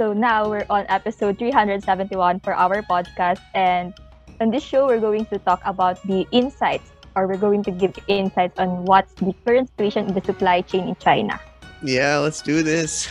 [0.00, 3.40] So now we're on episode 371 for our podcast.
[3.52, 3.92] And
[4.40, 7.92] on this show, we're going to talk about the insights, or we're going to give
[8.08, 11.38] insights on what's the current situation in the supply chain in China.
[11.82, 13.10] Yeah, let's do this.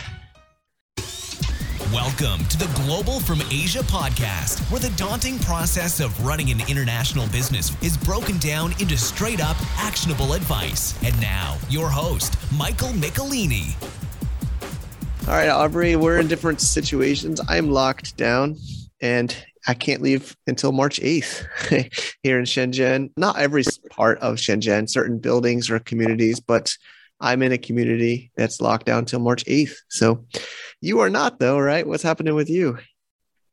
[1.94, 7.28] Welcome to the Global from Asia podcast, where the daunting process of running an international
[7.28, 10.98] business is broken down into straight up actionable advice.
[11.04, 13.76] And now, your host, Michael Michelini.
[15.28, 17.40] All right, Aubrey, we're in different situations.
[17.48, 18.58] I'm locked down
[19.02, 19.36] and
[19.68, 21.46] I can't leave until March 8th
[22.24, 23.12] here in Shenzhen.
[23.16, 26.74] Not every part of Shenzhen, certain buildings or communities, but
[27.20, 29.76] I'm in a community that's locked down till March 8th.
[29.90, 30.26] So
[30.82, 31.86] you are not, though, right?
[31.86, 32.78] What's happening with you?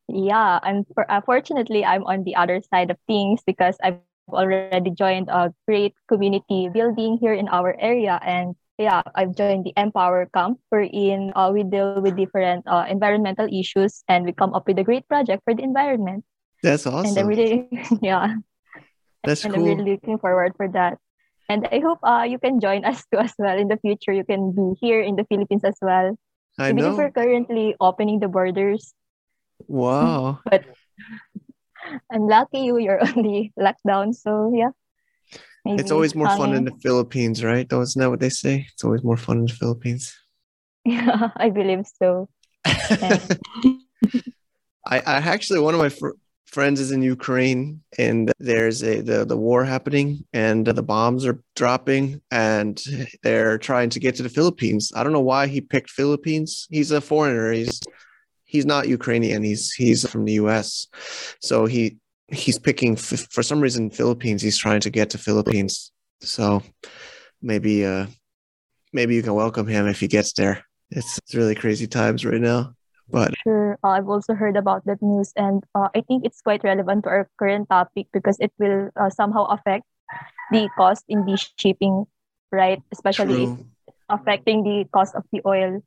[0.09, 3.99] Yeah, and for, uh, I'm on the other side of things because I've
[4.29, 8.21] already joined a great community building here in our area.
[8.23, 13.49] And yeah, I've joined the Empower Camp, wherein uh, we deal with different uh, environmental
[13.49, 16.25] issues and we come up with a great project for the environment.
[16.63, 17.07] That's awesome.
[17.09, 17.69] And I'm really,
[18.03, 18.37] yeah.
[19.25, 19.65] That's and cool.
[19.65, 20.99] I'm really looking forward for that.
[21.49, 24.13] And I hope uh, you can join us too as well in the future.
[24.13, 26.19] You can be here in the Philippines as well.
[26.59, 26.97] I Even if know.
[26.97, 28.93] we're currently opening the borders.
[29.69, 30.41] Wow.
[30.51, 30.65] But
[32.11, 34.15] I'm lucky you, you're on the lockdown.
[34.15, 34.75] So yeah.
[35.69, 37.69] It's always more fun in the Philippines, right?
[37.69, 38.67] Though isn't that what they say?
[38.73, 40.17] It's always more fun in the Philippines.
[40.85, 42.29] Yeah, I believe so.
[42.65, 43.19] I,
[44.99, 46.11] I actually one of my fr-
[46.47, 51.43] friends is in Ukraine, and there's a the the war happening, and the bombs are
[51.55, 52.83] dropping, and
[53.23, 54.93] they're trying to get to the Philippines.
[54.95, 56.67] I don't know why he picked Philippines.
[56.71, 57.53] He's a foreigner.
[57.53, 57.81] He's
[58.45, 59.43] he's not Ukrainian.
[59.43, 60.87] He's he's from the U.S.
[61.41, 64.43] So he he's picking f- for some reason Philippines.
[64.43, 65.93] He's trying to get to Philippines.
[66.21, 66.63] So
[67.43, 68.07] maybe uh
[68.93, 70.65] maybe you can welcome him if he gets there.
[70.91, 72.75] It's, it's really crazy times right now.
[73.11, 73.79] But Sure.
[73.85, 77.11] Uh, I've also heard about that news, and uh, I think it's quite relevant to
[77.11, 79.85] our current topic because it will uh, somehow affect
[80.51, 82.07] the cost in the shipping,
[82.51, 82.83] right?
[82.91, 83.47] Especially
[84.09, 85.83] affecting the cost of the oil.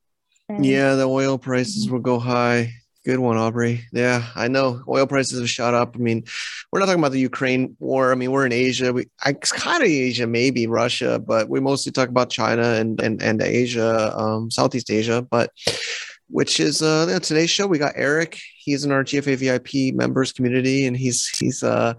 [0.47, 2.71] And Yeah, the oil prices will go high.
[3.09, 3.87] Good one, Aubrey.
[3.91, 5.95] Yeah, I know oil prices have shot up.
[5.95, 6.25] I mean,
[6.71, 8.11] we're not talking about the Ukraine war.
[8.11, 8.93] I mean, we're in Asia.
[8.93, 13.19] We, it's kind of Asia, maybe Russia, but we mostly talk about China and and
[13.19, 15.23] and Asia, um, Southeast Asia.
[15.23, 15.49] But
[16.27, 17.65] which is uh today's show.
[17.65, 18.39] We got Eric.
[18.59, 21.95] He's in our GFA VIP members community, and he's he's uh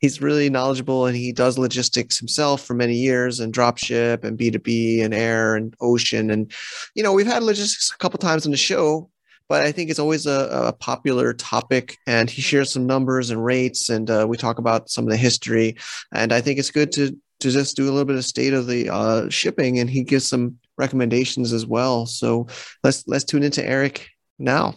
[0.00, 5.02] he's really knowledgeable and he does logistics himself for many years and dropship and B2B
[5.02, 6.30] and air and ocean.
[6.30, 6.52] And,
[6.94, 9.10] you know, we've had logistics a couple times on the show,
[9.50, 11.98] but I think it's always a, a popular topic.
[12.06, 15.16] And he shares some numbers and rates, and uh, we talk about some of the
[15.16, 15.76] history.
[16.14, 18.68] And I think it's good to to just do a little bit of state of
[18.68, 22.06] the uh, shipping, and he gives some recommendations as well.
[22.06, 22.46] So
[22.84, 24.08] let's let's tune into Eric
[24.38, 24.76] now.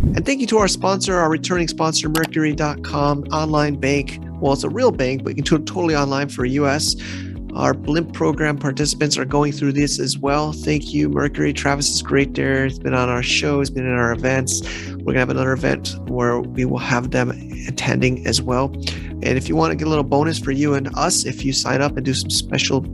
[0.00, 4.20] And thank you to our sponsor, our returning sponsor, Mercury.com, online bank.
[4.40, 6.94] Well, it's a real bank, but you can do it totally online for US.
[7.58, 10.52] Our Blimp program participants are going through this as well.
[10.52, 11.52] Thank you, Mercury.
[11.52, 12.66] Travis is great there.
[12.66, 14.62] He's been on our show, he's been in our events.
[14.90, 17.30] We're going to have another event where we will have them
[17.66, 18.66] attending as well.
[19.22, 21.52] And if you want to get a little bonus for you and us, if you
[21.52, 22.86] sign up and do some special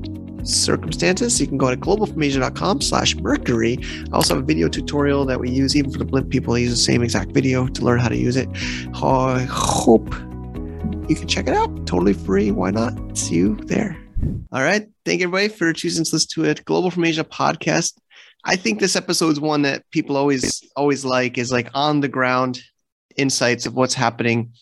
[0.44, 3.78] circumstances, you can go to globalfromasia.com slash mercury.
[4.10, 6.54] I also have a video tutorial that we use even for the blimp people.
[6.54, 8.48] I use the same exact video to learn how to use it.
[8.94, 10.14] I hope
[11.06, 11.86] you can check it out.
[11.86, 12.50] Totally free.
[12.50, 12.94] Why not?
[13.18, 14.03] See you there.
[14.52, 14.86] All right.
[15.04, 16.64] Thank you everybody for choosing to listen to it.
[16.64, 17.98] Global from Asia podcast.
[18.44, 22.08] I think this episode is one that people always always like is like on the
[22.08, 22.60] ground
[23.16, 24.52] insights of what's happening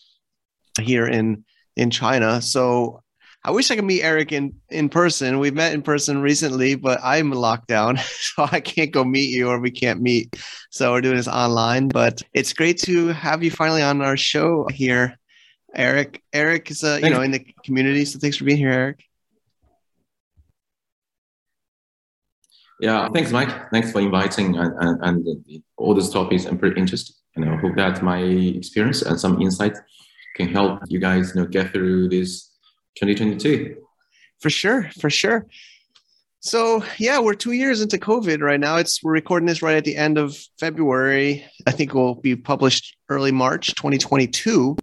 [0.81, 2.41] here in in China.
[2.41, 3.03] So
[3.45, 5.39] I wish I could meet Eric in in person.
[5.39, 9.49] We've met in person recently, but I'm locked down, so I can't go meet you,
[9.49, 10.35] or we can't meet.
[10.71, 11.87] So we're doing this online.
[11.87, 15.19] But it's great to have you finally on our show here,
[15.75, 16.21] Eric.
[16.33, 17.17] Eric is uh, you Thanks.
[17.17, 19.03] know in the community, so thanks for being here, Eric.
[22.79, 23.71] Yeah, thanks, Mike.
[23.71, 26.45] Thanks for inviting and, and, and all these topics.
[26.45, 27.15] I'm pretty interested.
[27.35, 29.77] And I hope that my experience and some insight
[30.35, 32.51] can help you guys you know, get through this
[32.95, 33.77] 2022.
[34.39, 35.45] For sure, for sure.
[36.45, 38.75] So yeah, we're two years into COVID right now.
[38.75, 41.45] It's we're recording this right at the end of February.
[41.65, 44.75] I think will be published early March 2022.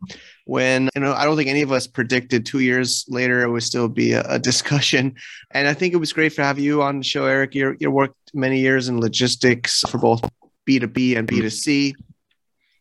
[0.47, 3.63] When you know, I don't think any of us predicted two years later it would
[3.63, 5.15] still be a, a discussion.
[5.53, 7.55] And I think it was great to have you on the show, Eric.
[7.55, 10.23] You're, you worked many years in logistics for both
[10.67, 11.93] B2B and B2C,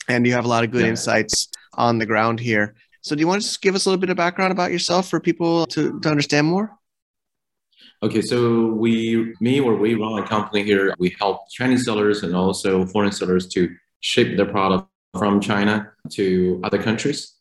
[0.07, 0.91] and you have a lot of good Yeah.
[0.91, 2.75] insights on the ground here.
[3.01, 5.09] So do you want to just give us a little bit of background about yourself
[5.09, 6.78] for people to, to understand more?
[8.01, 10.95] Okay, so we, me or we run a company here.
[10.99, 14.87] We help Chinese sellers and also foreign sellers to ship their product
[15.17, 17.35] from China to other countries.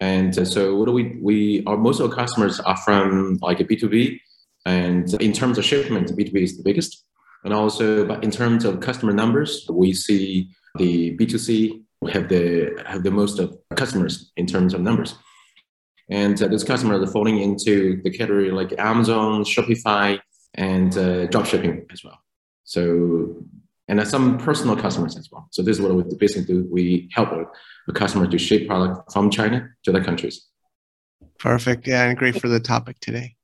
[0.00, 3.60] And uh, so what do we, we are, most of our customers are from like
[3.60, 4.18] a B2B.
[4.64, 7.04] And in terms of shipment, B2B is the biggest.
[7.44, 13.02] And also, but in terms of customer numbers, we see the B2C have the, have
[13.02, 15.14] the most of customers in terms of numbers.
[16.10, 20.18] And uh, those customers are falling into the category like Amazon, Shopify,
[20.54, 22.18] and uh, drop shipping as well.
[22.64, 23.44] So,
[23.86, 25.46] and some personal customers as well.
[25.50, 26.68] So this is what we basically do.
[26.70, 30.46] We help a customer to ship product from China to other countries.
[31.38, 31.86] Perfect.
[31.86, 33.36] Yeah, and great for the topic today.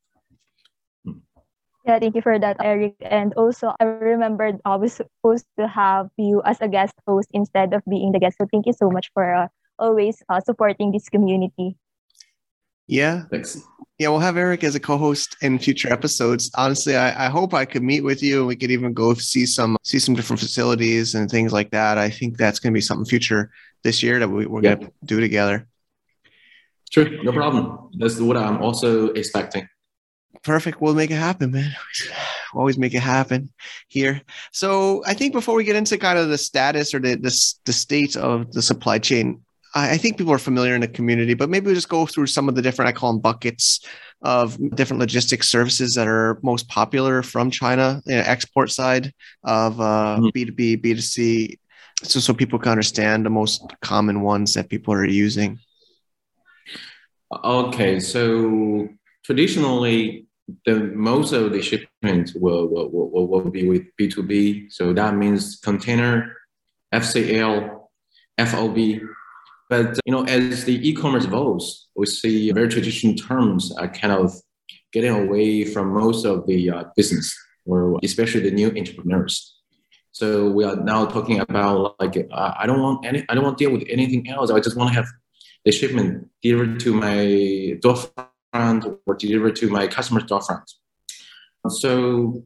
[1.87, 2.97] Yeah, thank you for that, Eric.
[3.01, 7.73] And also, I remembered I was supposed to have you as a guest host instead
[7.75, 8.39] of being the guest.
[8.39, 9.47] So thank you so much for uh,
[9.79, 11.77] always uh, supporting this community.
[12.87, 13.25] Yeah.
[13.31, 13.61] Thanks.
[13.99, 16.51] Yeah, we'll have Eric as a co-host in future episodes.
[16.55, 18.41] Honestly, I, I hope I could meet with you.
[18.41, 21.97] And we could even go see some see some different facilities and things like that.
[21.97, 23.51] I think that's going to be something future
[23.83, 25.67] this year that we, are going to do together.
[26.91, 27.91] Sure, no problem.
[27.99, 29.67] That's what I'm also expecting.
[30.43, 30.81] Perfect.
[30.81, 31.75] We'll make it happen, man.
[32.53, 33.51] We'll always make it happen
[33.89, 34.21] here.
[34.53, 37.73] So I think before we get into kind of the status or the the, the
[37.73, 39.41] state of the supply chain,
[39.79, 42.49] I think people are familiar in the community, but maybe we just go through some
[42.49, 43.87] of the different, I call them buckets
[44.23, 49.13] of different logistics services that are most popular from China, you know, export side
[49.45, 50.29] of uh, mm-hmm.
[50.29, 51.59] B2B, B2C,
[52.03, 55.59] so, so people can understand the most common ones that people are using.
[57.45, 58.89] Okay, so
[59.25, 60.27] traditionally,
[60.65, 64.73] the most of the shipments will, will, will, will be with B2B.
[64.73, 66.35] So that means container,
[66.95, 67.79] FCL,
[68.39, 68.79] FOB,
[69.69, 74.35] but you know, as the e-commerce evolves, we see very traditional terms are kind of
[74.93, 79.57] getting away from most of the uh, business, or especially the new entrepreneurs.
[80.13, 83.59] So we are now talking about like uh, I don't want any, I don't want
[83.59, 84.51] to deal with anything else.
[84.51, 85.09] I just want to have
[85.65, 87.17] the shipment delivered to my
[87.83, 90.65] storefront or delivered to my customer's storefront.
[91.69, 92.45] So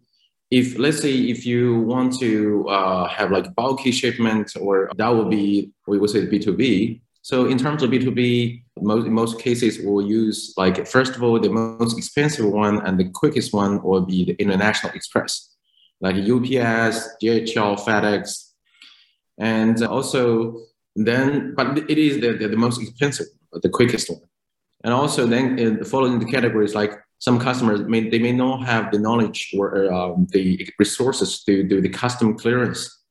[0.50, 5.30] if let's say if you want to uh, have like bulky shipment or that would
[5.30, 7.00] be we would say b2b
[7.30, 11.38] so in terms of B2B, most, in most cases we'll use like, first of all,
[11.38, 15.54] the most expensive one and the quickest one will be the International Express,
[16.00, 18.50] like UPS, DHL, FedEx.
[19.38, 20.56] And also
[20.96, 24.22] then, but it is the, the, the most expensive, the quickest one.
[24.82, 28.90] And also then in following the categories, like some customers may, they may not have
[28.90, 33.04] the knowledge or um, the resources to do the custom clearance.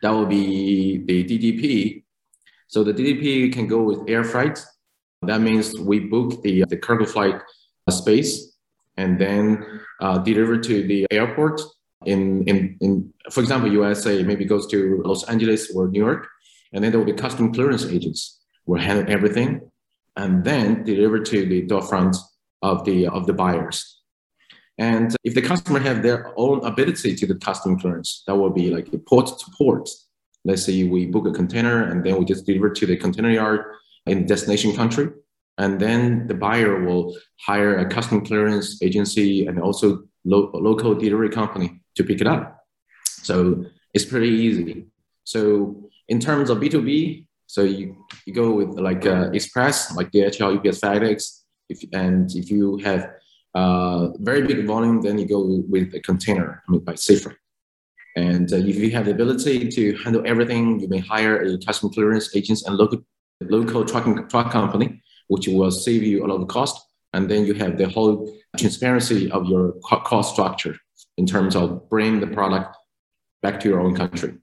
[0.00, 2.04] That will be the DDP
[2.72, 4.58] so the DDP can go with air freight.
[5.20, 7.38] That means we book the, the cargo flight
[7.90, 8.56] space
[8.96, 11.60] and then uh, deliver to the airport
[12.06, 16.26] in, in, in, for example, USA maybe goes to Los Angeles or New York,
[16.72, 19.60] and then there will be custom clearance agents will handle everything
[20.16, 22.16] and then deliver to the storefront
[22.62, 24.00] of the, of the buyers.
[24.78, 28.70] And if the customer have their own ability to the custom clearance, that will be
[28.70, 29.90] like a port to port
[30.44, 33.60] let's say we book a container and then we just deliver to the container yard
[34.06, 35.10] in the destination country.
[35.58, 41.28] And then the buyer will hire a custom clearance agency and also lo- local delivery
[41.28, 42.64] company to pick it up.
[43.06, 44.86] So it's pretty easy.
[45.24, 50.56] So in terms of B2B, so you, you go with like uh, Express, like DHL,
[50.56, 51.42] UPS, FedEx.
[51.68, 53.10] If, and if you have
[53.54, 57.36] uh, very big volume, then you go with a container, I mean, by Seafreight.
[58.16, 61.90] And uh, if you have the ability to handle everything, you may hire a custom
[61.90, 63.00] clearance agents and local
[63.40, 66.80] local trucking truck company, which will save you a lot of cost.
[67.12, 70.76] And then you have the whole transparency of your cost structure
[71.18, 72.76] in terms of bringing the product
[73.42, 74.38] back to your own country.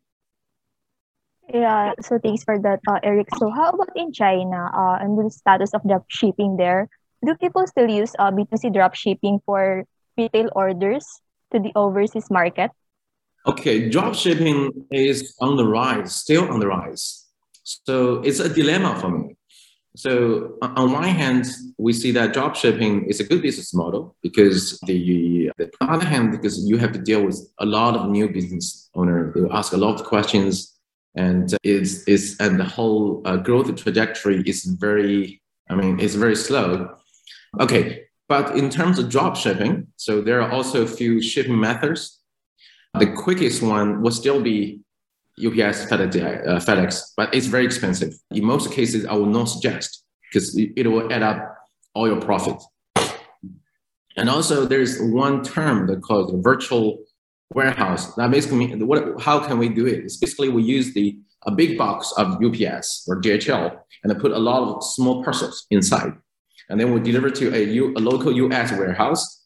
[1.51, 3.27] Yeah, so thanks for that, uh, Eric.
[3.37, 6.89] So how about in China uh, and the status of drop shipping there?
[7.25, 9.83] Do people still use uh, B2C drop shipping for
[10.15, 11.05] retail orders
[11.51, 12.69] to the overseas market?
[13.49, 17.25] Okay, drop shipping is on the rise, still on the rise.
[17.63, 19.37] So it's a dilemma for me.
[19.95, 21.45] So on one hand,
[21.79, 26.31] we see that drop shipping is a good business model because the, the other hand,
[26.31, 29.77] because you have to deal with a lot of new business owner, they ask a
[29.77, 30.77] lot of questions,
[31.15, 35.41] and it's, it's and the whole uh, growth trajectory is very,
[35.71, 36.95] I mean, it's very slow.
[37.59, 42.18] Okay, but in terms of drop shipping, so there are also a few shipping methods
[42.97, 44.79] the quickest one will still be
[45.37, 48.13] UPS, FedEx, uh, FedEx, but it's very expensive.
[48.31, 51.55] In most cases, I will not suggest because it will add up
[51.93, 52.61] all your profit.
[54.17, 57.05] And also, there's one term that called virtual
[57.53, 58.13] warehouse.
[58.15, 59.21] That basically what?
[59.21, 60.03] How can we do it?
[60.03, 64.31] It's basically we use the a big box of UPS or DHL and I put
[64.31, 66.13] a lot of small parcels inside,
[66.69, 69.38] and then we deliver to a, U, a local US warehouse,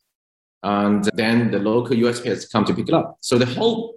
[0.64, 3.18] and then the local USPS come to pick it up.
[3.22, 3.96] So the whole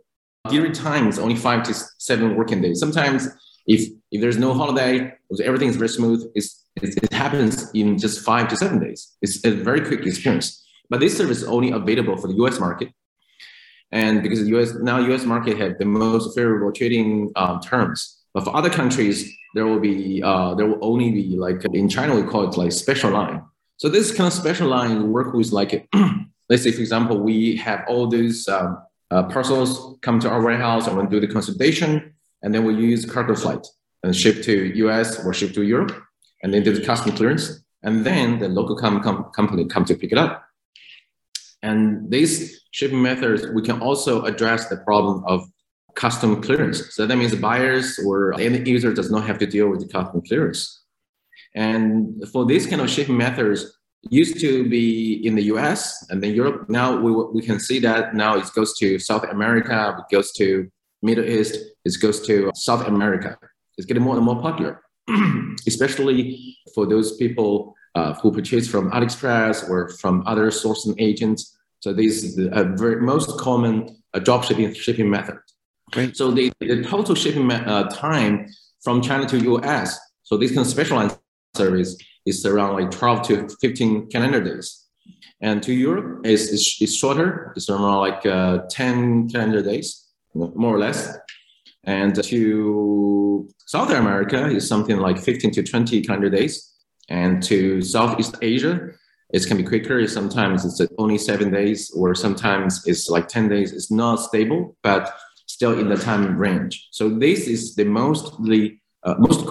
[0.49, 2.81] delivery time is only five to seven working days.
[2.81, 3.29] Sometimes
[3.67, 6.31] if if there's no holiday, everything is very smooth.
[6.35, 9.17] It's, it, it happens in just five to seven days.
[9.23, 10.65] It's a very quick experience.
[10.89, 12.89] But this service is only available for the US market.
[13.93, 18.25] And because the US now US market have the most favorable trading um, terms.
[18.35, 22.15] But for other countries, there will be uh, there will only be like in China
[22.15, 23.43] we call it like special line.
[23.79, 25.89] So this kind of special line work with like
[26.49, 28.79] let's say for example we have all these um,
[29.11, 32.13] uh, parcels come to our warehouse and we do the consolidation
[32.43, 33.67] and then we use cargo flight
[34.03, 35.93] and ship to US or ship to Europe
[36.43, 39.95] and then do the custom clearance and then the local com- com- company come to
[39.95, 40.45] pick it up.
[41.63, 45.49] And these shipping methods, we can also address the problem of
[45.95, 46.95] custom clearance.
[46.95, 50.21] So that means buyers or any user does not have to deal with the custom
[50.23, 50.83] clearance.
[51.55, 53.76] And for these kind of shipping methods,
[54.11, 56.69] used to be in the US and then Europe.
[56.69, 60.69] Now we, we can see that now it goes to South America, it goes to
[61.03, 63.39] Middle East, it goes to South America.
[63.77, 64.83] It's getting more and more popular,
[65.67, 71.57] especially for those people uh, who purchase from AliExpress or from other sourcing agents.
[71.81, 75.39] So this is the very most common uh, drop shipping shipping method.
[75.93, 76.17] Great.
[76.17, 78.49] So the, the total shipping uh, time
[78.83, 81.19] from China to US, so this kind of specialized
[81.55, 81.97] service
[82.27, 84.85] is around like 12 to 15 calendar days.
[85.41, 87.53] And to Europe, is is is shorter.
[87.57, 91.17] It's around like uh, 10 calendar days, more or less.
[91.85, 96.73] And to South America is something like 15 to 20 calendar days.
[97.09, 98.91] And to Southeast Asia,
[99.33, 100.07] it can be quicker.
[100.09, 103.73] Sometimes it's only seven days, or sometimes it's like 10 days.
[103.73, 105.15] It's not stable, but
[105.47, 106.89] still in the time range.
[106.91, 109.47] So this is the mostly uh, most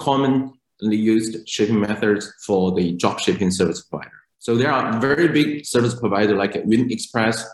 [0.78, 4.12] commonly used shipping methods for the drop shipping service provider.
[4.38, 7.44] So there are very big service provider like Yun Express,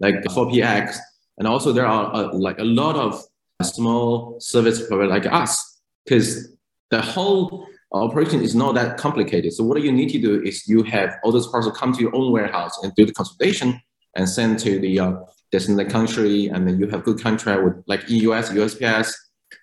[0.00, 0.96] like 4PX,
[1.38, 3.22] and also there are uh, like a lot of
[3.62, 6.56] small service provider like us, because
[6.90, 9.52] the whole operation is not that complicated.
[9.52, 12.14] So what you need to do is you have all those parcels come to your
[12.14, 13.80] own warehouse and do the consultation
[14.16, 15.12] and send to the uh,
[15.52, 19.12] the country, and then you have good contract with like EUS, USPS.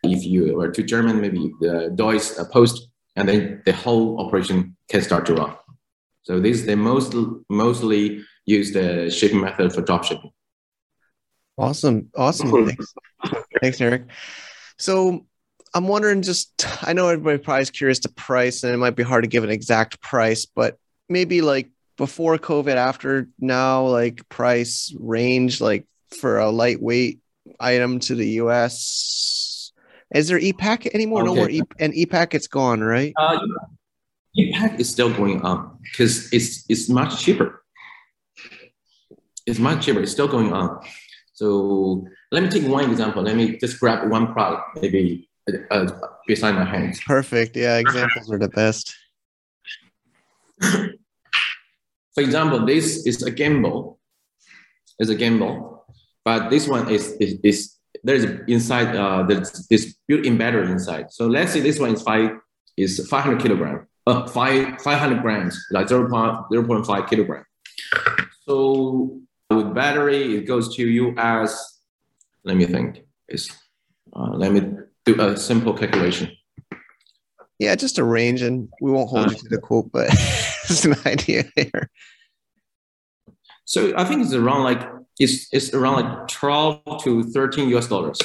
[0.03, 5.01] If you are to German, maybe the Deutsche Post, and then the whole operation can
[5.01, 5.53] start to run.
[6.24, 7.13] So this is the most
[7.50, 10.31] mostly used uh, shipping method for drop shipping.
[11.57, 12.67] Awesome, awesome.
[12.67, 12.93] Thanks,
[13.62, 14.03] thanks, Eric.
[14.77, 15.25] So
[15.74, 19.03] I'm wondering, just I know everybody probably is curious to price, and it might be
[19.03, 20.77] hard to give an exact price, but
[21.09, 25.88] maybe like before COVID, after now, like price range, like
[26.19, 27.19] for a lightweight
[27.59, 29.56] item to the US?
[30.13, 31.21] Is there e-Pack anymore?
[31.21, 31.27] Okay.
[31.29, 33.13] No more e- and e-Pack, it's gone, right?
[33.17, 33.39] Uh,
[34.35, 37.63] e-Pack is still going on because it's it's much cheaper.
[39.45, 40.01] It's much cheaper.
[40.01, 40.79] It's still going on.
[41.33, 43.21] So let me take one example.
[43.23, 45.29] Let me just grab one product, maybe
[45.71, 45.87] uh,
[46.25, 46.99] beside my hands.
[47.05, 47.55] Perfect.
[47.55, 48.95] Yeah, examples are the best.
[50.61, 53.97] For example, this is a gimbal.
[54.99, 55.81] It's a gimbal,
[56.25, 57.76] but this one is is, is
[58.07, 61.11] there's inside uh, there's this built-in battery inside.
[61.11, 62.31] So let's say this one is five
[62.77, 66.07] is 500 kilogram, uh, five 500 grams, like 0.
[66.07, 67.43] 0.5 kilogram.
[68.45, 71.79] So with battery, it goes to you as
[72.45, 73.03] let me think.
[73.27, 73.51] Is
[74.15, 74.61] uh, let me
[75.05, 76.31] do a simple calculation.
[77.59, 80.07] Yeah, just a range, and we won't hold uh, you to the quote, but
[80.69, 81.89] it's an idea there.
[83.65, 84.81] So I think it's around like
[85.19, 88.19] it's it's around like twelve to thirteen US dollars.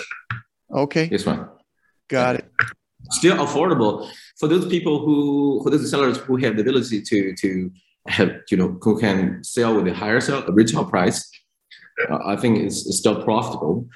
[0.72, 1.08] Okay.
[1.08, 1.48] This one.
[2.08, 2.50] Got it.
[3.10, 7.70] Still affordable for those people who for those sellers who have the ability to to
[8.08, 11.30] have you know who can sell with a higher sell retail price.
[12.10, 13.86] Uh, I think it's, it's still profitable.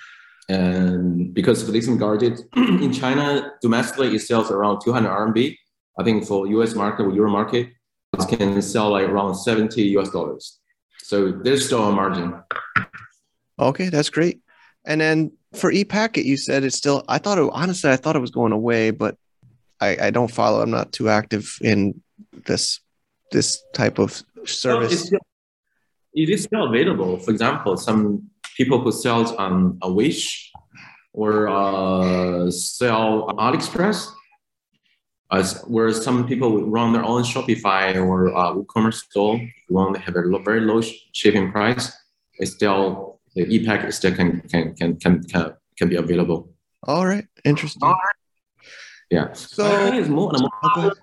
[0.49, 5.57] And because for this gadget in China domestically it sells around 200 RMB.
[5.99, 7.71] I think for US market or Euro market,
[8.13, 10.61] it can sell like around 70 US dollars.
[11.03, 12.35] So there's still a margin.
[13.59, 14.41] Okay, that's great.
[14.85, 17.05] And then for ePacket, you said it's still.
[17.09, 19.17] I thought it honestly, I thought it was going away, but
[19.81, 20.63] I, I don't follow.
[20.63, 22.03] I'm not too active in
[22.47, 22.81] this
[23.33, 24.93] this type of service.
[24.93, 25.19] it's still,
[26.15, 27.19] it is still available.
[27.19, 30.51] For example, some people who sell on a Wish
[31.13, 34.09] or uh, sell on AliExpress,
[35.33, 40.01] As whereas some people would run their own Shopify or uh, WooCommerce store, want to
[40.01, 40.81] have a very low
[41.13, 41.91] shipping price,
[42.39, 46.51] it's still the e-pack still can can can can can, can be available.
[46.85, 47.95] All right, interesting.
[49.11, 49.33] Yeah.
[49.33, 49.65] So
[49.95, 50.87] it's more and more.
[50.87, 50.95] Okay.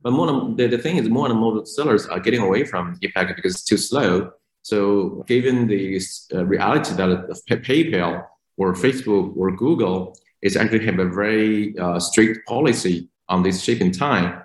[0.00, 2.96] But more and- the, the thing is, more and more sellers are getting away from
[3.02, 4.30] e-packet because it's too slow.
[4.62, 6.00] So, given the
[6.34, 7.08] uh, reality that
[7.50, 8.24] PayPal
[8.56, 13.92] or Facebook or Google is actually have a very uh, strict policy on this shipping
[13.92, 14.42] time.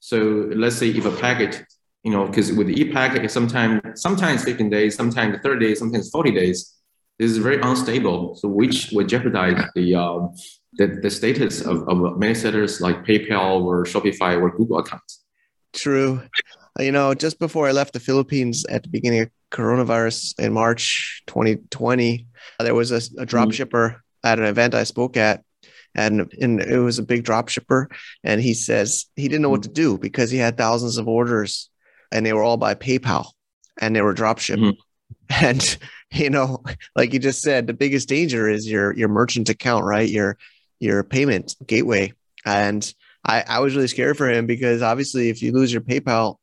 [0.00, 1.64] So, let's say if a packet,
[2.04, 6.10] you know, because with the e-packet, it's sometimes sometimes 15 days, sometimes 30 days, sometimes
[6.10, 6.74] 40 days.
[7.18, 10.34] This is very unstable, so which would jeopardize the um,
[10.74, 15.24] the, the status of, of many sellers like PayPal or Shopify or Google accounts.
[15.72, 16.22] True.
[16.78, 21.22] You know, just before I left the Philippines at the beginning of coronavirus in March
[21.28, 22.26] 2020,
[22.58, 25.44] there was a, a drop shipper at an event I spoke at,
[25.94, 27.88] and, and it was a big drop shipper.
[28.24, 31.70] And he says he didn't know what to do because he had thousands of orders
[32.14, 33.26] and they were all by PayPal
[33.78, 34.62] and they were drop shipped.
[34.62, 34.76] Mhm.
[35.42, 35.78] And,
[36.12, 36.62] you know,
[36.96, 40.08] like you just said, the biggest danger is your your merchant account, right?
[40.08, 40.38] Your
[40.80, 42.12] your payment gateway.
[42.46, 42.82] And
[43.26, 46.36] I, I was really scared for him because obviously, if you lose your PayPal,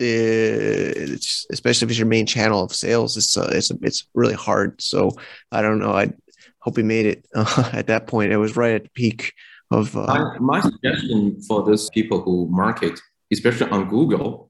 [0.00, 4.34] eh, it's, especially if it's your main channel of sales, it's uh, it's it's really
[4.34, 4.80] hard.
[4.80, 5.10] So
[5.52, 5.92] I don't know.
[5.92, 6.12] I
[6.60, 8.32] hope he made it uh, at that point.
[8.32, 9.32] It was right at the peak
[9.70, 9.96] of.
[9.96, 13.00] Uh, My, my suggestion for those people who market,
[13.32, 14.47] especially on Google,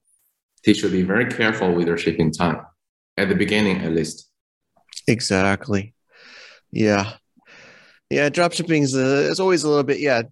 [0.64, 2.60] they should be very careful with their shipping time
[3.16, 4.30] at the beginning, at least.
[5.06, 5.94] exactly.
[6.70, 7.14] Yeah.
[8.10, 8.28] Yeah.
[8.28, 10.22] Drop shipping is, uh, is always a little bit, yeah.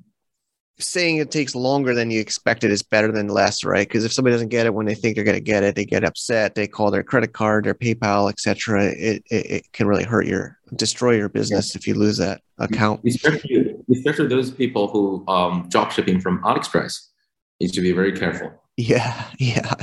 [0.79, 3.89] Saying it takes longer than you expected is better than less, right?
[3.89, 5.87] Because if somebody doesn't get it when they think they're going to get it, they
[5.87, 6.55] get upset.
[6.55, 8.85] They call their credit card, their PayPal, etc.
[8.85, 13.01] It, it it can really hurt your destroy your business if you lose that account.
[13.07, 17.07] Especially, especially those people who um, drop shipping from AliExpress.
[17.59, 18.53] You should be very careful.
[18.77, 19.75] Yeah, yeah.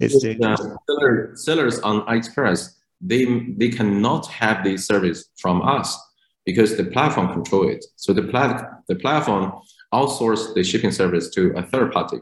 [0.00, 0.56] It's Uh,
[0.88, 3.24] seller, sellers on AliExpress, they
[3.58, 5.96] they cannot have this service from us
[6.44, 7.84] because the platform control it.
[7.96, 9.52] So the plat the platform
[9.92, 12.18] outsource the shipping service to a third party.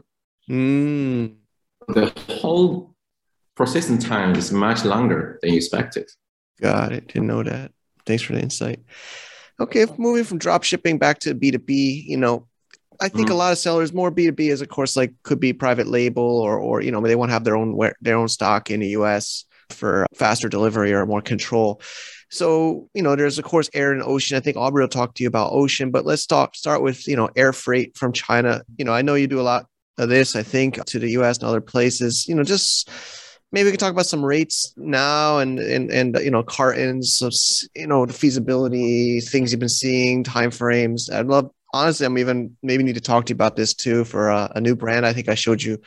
[0.49, 1.35] Mm,
[1.87, 2.95] The whole
[3.55, 6.09] processing time is much longer than you expected.
[6.61, 7.07] got it.
[7.07, 7.71] Didn't know that.
[8.05, 8.79] Thanks for the insight.
[9.59, 12.47] Okay, moving from drop shipping back to B2B, you know,
[13.01, 13.39] I think a mm-hmm.
[13.39, 16.81] lot of sellers more B2B is of course like could be private label or or
[16.81, 20.05] you know, they want to have their own their own stock in the US for
[20.15, 21.81] faster delivery or more control.
[22.29, 24.37] So, you know, there's of course air and ocean.
[24.37, 27.15] I think Aubrey will talk to you about ocean, but let's talk start with, you
[27.15, 28.61] know, air freight from China.
[28.77, 31.37] You know, I know you do a lot of this, I think, to the US
[31.37, 32.27] and other places.
[32.27, 32.89] You know, just
[33.53, 37.65] maybe we can talk about some rates now and and and you know cartons s-
[37.75, 42.55] you know the feasibility things you've been seeing time frames i'd love honestly i'm even
[42.63, 45.11] maybe need to talk to you about this too for a, a new brand i
[45.13, 45.77] think i showed you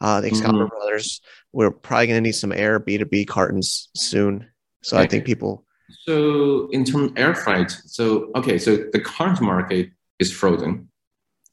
[0.00, 1.20] uh the excalibur brothers
[1.52, 4.46] we're probably going to need some air b2b cartons soon
[4.82, 5.64] so i think people
[6.06, 10.88] So in terms of air freight, so okay, so the current market is frozen.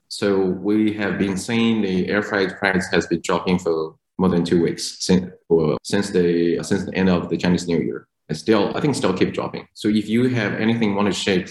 [0.07, 0.27] So
[0.69, 4.61] we have been seeing the air freight price has been dropping for more than two
[4.61, 8.07] weeks since or since the since the end of the Chinese New Year.
[8.29, 9.67] And still, I think still keep dropping.
[9.73, 11.49] So if you have anything you want to ship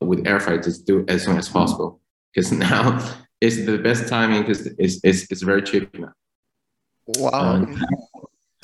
[0.00, 2.00] with air freight, do as soon as possible
[2.34, 6.12] because now it's the best timing because it's, it's it's very cheap now.
[7.18, 7.84] wow Um,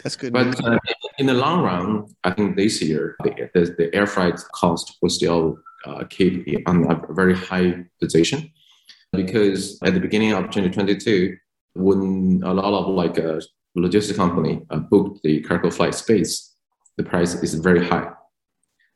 [0.02, 0.32] that's good.
[0.32, 0.78] But uh,
[1.18, 5.10] in the long run, I think this year the, the, the air freight cost will
[5.10, 8.50] still uh, keep on a very high position
[9.12, 11.36] because at the beginning of 2022,
[11.74, 13.40] when a lot of like a
[13.74, 16.56] logistics company uh, booked the cargo flight space,
[16.96, 18.10] the price is very high.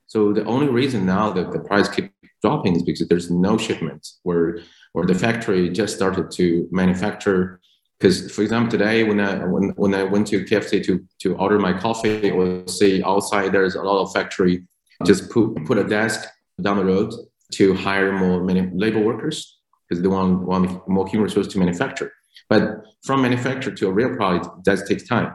[0.07, 4.21] So the only reason now that the price keep dropping is because there's no shipments
[4.23, 4.61] where
[4.92, 7.61] where the factory just started to manufacture
[7.99, 11.59] because, for example, today when I when, when I went to KFC to to order
[11.59, 14.66] my coffee, or see outside there's a lot of factory
[15.05, 16.29] just put put a desk
[16.61, 17.12] down the road
[17.53, 22.12] to hire more many labor workers because they want want more human resources to manufacture.
[22.49, 25.35] But from manufacture to a real product, that takes time.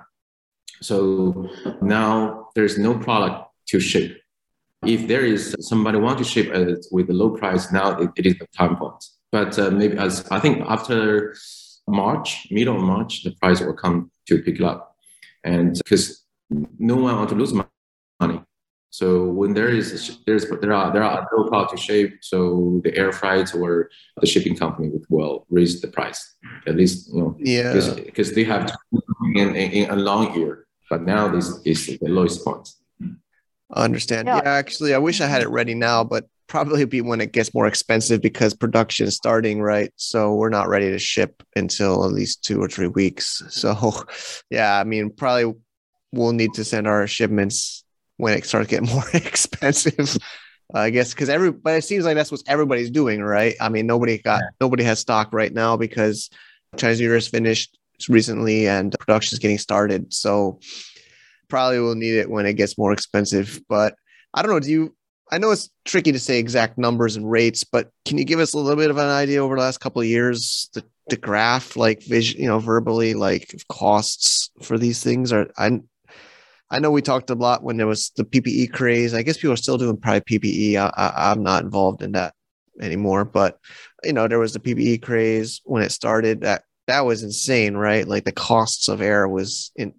[0.82, 1.50] So
[1.82, 4.21] now there's no product to ship.
[4.86, 8.26] If there is somebody want to ship uh, with a low price, now it, it
[8.26, 9.04] is the time point.
[9.32, 11.36] But uh, maybe as I think after
[11.88, 14.96] March, middle of March, the price will come to pick it up.
[15.44, 16.26] And because
[16.80, 18.42] no one want to lose money.
[18.92, 22.96] So when there is there's there are there are no product to ship, so the
[22.98, 23.90] air freight or
[24.20, 26.36] the shipping company will raise the price.
[26.68, 27.72] At least you know yeah
[28.06, 28.78] because they have to
[29.36, 30.68] in, in, in a long year.
[30.90, 32.68] But now this is the lowest point.
[33.74, 34.28] I understand.
[34.28, 34.42] Yeah.
[34.44, 34.52] Yeah.
[34.52, 35.54] actually, I wish I had it mm-hmm.
[35.56, 39.92] ready now, but probably be when it gets more expensive because production is starting, right?
[39.96, 43.42] So we're not ready to ship until at least two or three weeks.
[43.42, 43.50] Mm-hmm.
[43.50, 44.06] So,
[44.50, 45.54] yeah, I mean, probably
[46.12, 47.86] we'll need to send our shipments
[48.18, 50.18] when it starts getting more expensive.
[50.74, 53.56] I guess because every, but it seems like that's what everybody's doing, right?
[53.60, 54.50] I mean, nobody got, yeah.
[54.60, 56.30] nobody has stock right now because
[56.78, 60.14] Chinese New Year is finished recently and production is getting started.
[60.14, 60.60] So
[61.52, 63.62] probably will need it when it gets more expensive.
[63.70, 63.94] But
[64.34, 64.60] I don't know.
[64.60, 64.96] Do you?
[65.32, 68.54] I know it's tricky to say exact numbers and rates, but can you give us
[68.54, 71.78] a little bit of an idea over the last couple of years, the, the graph,
[71.78, 75.32] like vision, you know, verbally, like costs for these things?
[75.32, 75.80] Are I?
[76.74, 79.14] I know we talked a lot when there was the PPE craze.
[79.14, 80.78] I guess people are still doing probably PPE.
[80.78, 82.34] I, I, I'm not involved in that
[82.82, 83.60] anymore, but
[84.06, 86.42] you know, there was the PPE craze when it started.
[86.42, 88.08] That that was insane, right?
[88.08, 89.94] Like the costs of air was in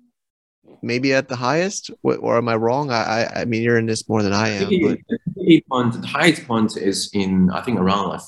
[0.83, 2.90] maybe at the highest, or am I wrong?
[2.90, 4.68] I I, mean, you're in this more than I am.
[4.83, 4.98] But...
[5.37, 8.20] The, point, the highest point is in I think around like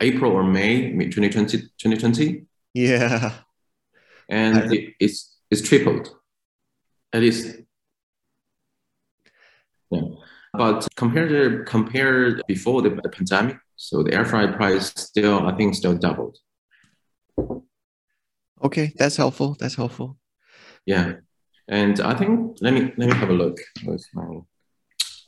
[0.00, 1.58] April or May 2020.
[1.78, 2.44] 2020.
[2.74, 3.32] Yeah,
[4.28, 6.14] and it, it's it's tripled,
[7.12, 7.56] at least.
[9.90, 10.02] Yeah,
[10.52, 15.56] but compared to compared before the, the pandemic, so the air fry price still I
[15.56, 16.36] think still doubled.
[18.62, 19.56] Okay, that's helpful.
[19.58, 20.18] That's helpful.
[20.84, 21.14] Yeah,
[21.68, 23.58] and I think let me let me have a look.
[23.84, 24.40] Where's my?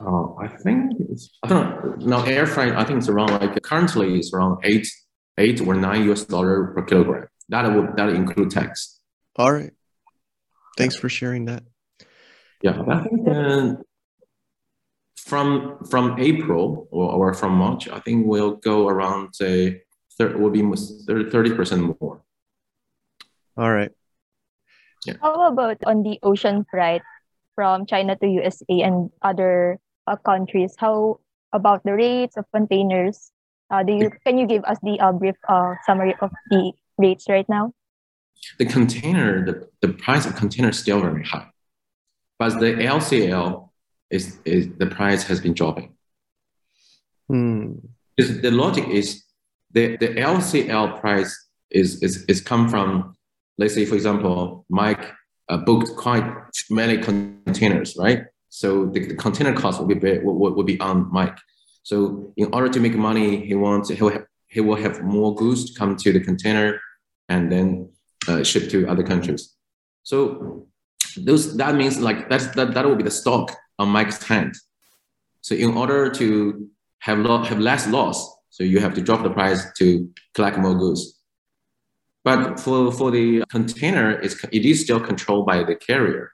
[0.03, 2.19] Uh, I think it's, I don't know.
[2.19, 4.89] Now air fry, I think it's around like currently it's around eight
[5.37, 7.29] eight or nine US dollar per kilogram.
[7.51, 9.01] That would that include tax.
[9.37, 9.73] All right.
[10.79, 11.65] Thanks for sharing that.
[12.63, 13.75] Yeah, I think uh,
[15.17, 19.83] from from April or, or from March, I think we'll go around say
[20.17, 20.63] thir- will be
[21.31, 22.23] thirty percent more.
[23.57, 23.93] All right.
[25.05, 25.15] Yeah.
[25.23, 27.03] How about on the ocean freight
[27.55, 30.75] from China to USA and other uh, countries?
[30.79, 31.21] How
[31.53, 33.33] about the rates of containers?
[33.71, 37.27] Uh, do you can you give us the uh, brief uh, summary of the rates
[37.29, 37.73] right now?
[38.59, 41.49] The container, the, the price of container is still very high,
[42.39, 43.69] but the LCL
[44.11, 45.95] is, is the price has been dropping.
[47.29, 47.75] Hmm.
[48.17, 49.25] The logic is
[49.71, 53.17] the, the LCL price is, is, is come from
[53.61, 55.05] let's say, for example, Mike
[55.51, 56.25] uh, booked quite
[56.71, 58.23] many containers, right?
[58.49, 61.37] So the, the container cost will be, will, will be on Mike.
[61.83, 65.35] So in order to make money, he wants he will have, he will have more
[65.35, 66.81] goods to come to the container
[67.29, 67.91] and then
[68.29, 69.55] uh, ship to other countries.
[70.03, 70.67] So
[71.17, 74.55] those that means like that's that, that will be the stock on Mike's hand.
[75.43, 76.69] So in order to
[77.01, 78.19] have lo- have less loss,
[78.51, 81.20] so you have to drop the price to collect more goods.
[82.37, 86.33] But for, for the container, it's, it is still controlled by the carrier.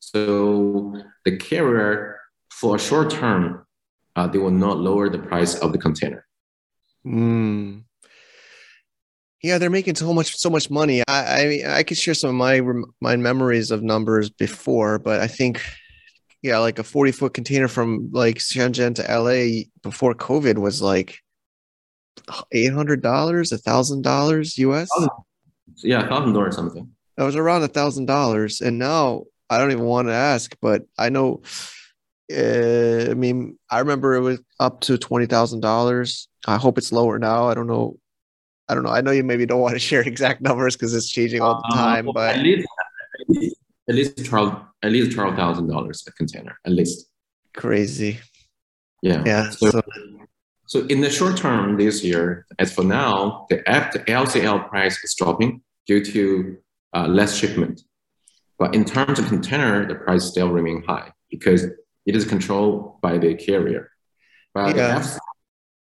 [0.00, 2.20] So the carrier,
[2.50, 3.66] for a short term,
[4.16, 6.26] uh, they will not lower the price of the container.
[7.06, 7.84] Mm.
[9.42, 11.02] Yeah, they're making so much so much money.
[11.06, 12.60] I I, I could share some of my
[13.00, 15.62] my memories of numbers before, but I think
[16.42, 21.20] yeah, like a 40 foot container from like Shenzhen to LA before COVID was like
[22.52, 24.88] eight hundred dollars, a thousand dollars US.
[25.82, 26.90] Yeah, thousand dollars something.
[27.16, 30.82] That was around a thousand dollars, and now I don't even want to ask, but
[30.98, 31.42] I know.
[32.32, 36.28] Uh, I mean, I remember it was up to twenty thousand dollars.
[36.46, 37.48] I hope it's lower now.
[37.48, 37.98] I don't know.
[38.68, 38.90] I don't know.
[38.90, 41.74] I know you maybe don't want to share exact numbers because it's changing all the
[41.74, 42.08] uh, time.
[42.08, 42.68] Uh, but at least,
[43.20, 43.56] at least,
[43.88, 47.06] at least twelve, at least twelve thousand dollars a container, at least.
[47.54, 48.18] Crazy.
[49.02, 49.22] Yeah.
[49.24, 49.50] Yeah.
[49.50, 49.82] So, so
[50.66, 55.62] so in the short term this year, as for now, the, LCL price is dropping
[55.86, 56.56] due to
[56.94, 57.82] uh, less shipment.
[58.58, 63.18] But in terms of container, the price still remain high because it is controlled by
[63.18, 63.90] the carrier.
[64.54, 65.06] But yeah.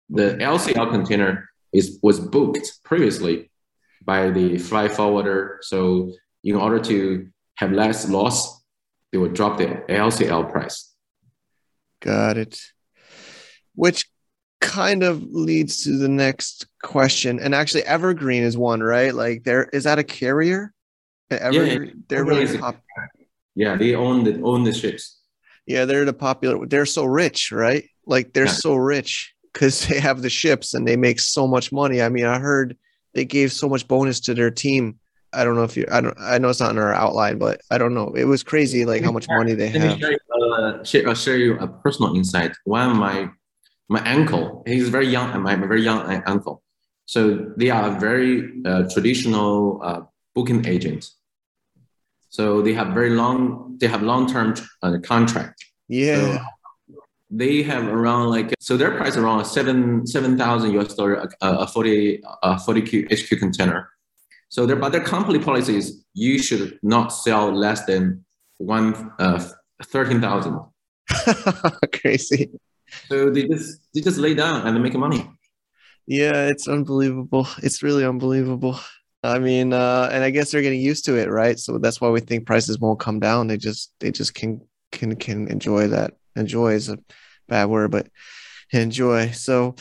[0.09, 3.51] the LCL container is was booked previously
[4.05, 5.59] by the fly forwarder.
[5.63, 8.63] So in order to have less loss,
[9.13, 10.93] they will drop the LCL price.
[12.01, 12.59] Got it.
[13.75, 14.07] Which
[14.63, 17.39] kind of leads to the next question.
[17.39, 19.15] And actually, Evergreen is one, right?
[19.15, 20.73] Like, there is that a carrier?
[21.31, 22.81] Evergreen, yeah, they're really pop-
[23.55, 25.19] Yeah, they own the own the ships.
[25.67, 26.67] Yeah, they're the popular.
[26.67, 27.85] They're so rich, right?
[28.07, 28.53] Like they're yeah.
[28.53, 32.01] so rich because they have the ships and they make so much money.
[32.03, 32.77] I mean, I heard
[33.15, 34.99] they gave so much bonus to their team.
[35.35, 35.87] I don't know if you.
[35.91, 36.17] I don't.
[36.21, 38.13] I know it's not in our outline, but I don't know.
[38.15, 40.01] It was crazy, like how much money they have.
[40.01, 40.19] Let me
[40.53, 42.53] uh, share, I'll share you a personal insight.
[42.65, 43.31] One of my
[43.93, 46.63] my uncle, he's very young, my very young uncle.
[47.05, 50.01] So they are very uh, traditional uh,
[50.35, 51.17] booking agents.
[52.31, 55.63] So they have very long, they have long-term uh, contract.
[55.89, 56.17] Yeah.
[56.17, 56.39] So
[57.29, 61.29] they have around like so their price around seven seven thousand US dollar a,
[61.65, 63.91] a forty a forty Q HQ container.
[64.49, 68.25] So their but their company policy is you should not sell less than
[68.59, 69.39] one uh,
[69.85, 70.61] thirteen thousand.
[72.01, 72.51] Crazy.
[73.09, 75.29] So they just they just lay down and they make money.
[76.07, 77.47] Yeah, it's unbelievable.
[77.63, 78.79] It's really unbelievable.
[79.25, 81.59] I mean, uh, and I guess they're getting used to it, right?
[81.59, 83.47] So that's why we think prices won't come down.
[83.47, 86.15] They just they just can can can enjoy that.
[86.35, 86.99] Enjoy is a
[87.49, 88.09] bad word, but
[88.73, 89.31] enjoy.
[89.31, 89.77] So,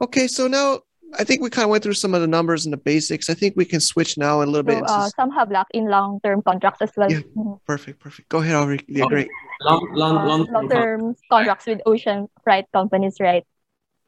[0.00, 0.80] okay, so now
[1.18, 3.30] I think we kind of went through some of the numbers and the basics.
[3.30, 4.78] I think we can switch now a little So, bit.
[4.78, 7.10] Into, uh, some have locked-in long-term contracts as well.
[7.10, 7.20] Yeah.
[7.36, 7.60] Mhm.
[7.66, 8.28] perfect, perfect.
[8.28, 8.80] Go ahead, Aubrey.
[8.88, 9.28] Yeah, great.
[9.62, 10.44] Long long Uh, long.
[10.52, 13.44] long-term contracts with ocean freight companies, right?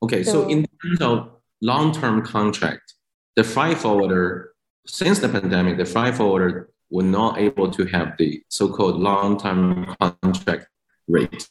[0.02, 2.94] Okay, so So- in terms of long-term contract,
[3.36, 4.52] the freight forwarder,
[4.86, 10.66] since the pandemic, the freight forwarder were not able to have the so-called long-term contract
[11.08, 11.48] rate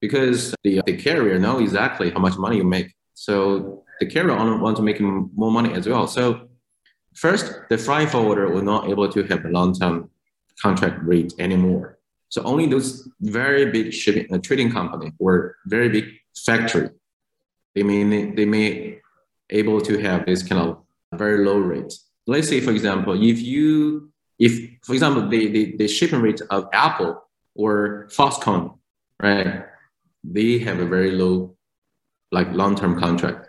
[0.00, 2.92] because the, the carrier know exactly how much money you make.
[3.14, 6.06] So the carrier want to make more money as well.
[6.06, 6.48] So
[7.14, 10.10] first, the freight forwarder were not able to have a long-term
[10.60, 11.98] contract rate anymore.
[12.28, 16.90] So only those very big shipping uh, trading company or very big factory
[17.74, 18.98] they may they may
[19.50, 21.92] able to have this kind of very low rate.
[22.26, 26.68] Let's say, for example, if you if for example the the, the shipping rate of
[26.72, 27.22] Apple
[27.54, 28.78] or Foxconn,
[29.20, 29.64] right?
[30.22, 31.56] They have a very low
[32.32, 33.48] like long term contract.